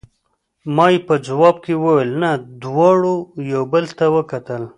[0.75, 2.31] ما یې په ځواب کې وویل: نه،
[2.63, 3.15] دواړو
[3.53, 4.63] یو بل ته وکتل.